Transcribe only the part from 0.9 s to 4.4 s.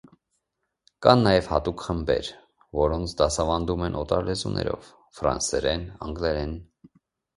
Կան նաև հատուկ խմբեր, որոնց դասավանդում են օտար